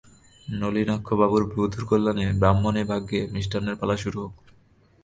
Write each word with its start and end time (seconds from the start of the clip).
নলিনাক্ষবাবুর 0.47 1.43
বধূর 1.51 1.83
কল্যাণে 1.89 2.25
ব্রাহ্মণের 2.39 2.85
ভাগ্যে 2.85 3.19
মিষ্টান্নের 3.33 3.79
পালা 3.79 3.95
শুরু 3.97 4.17
হউক। 4.21 4.33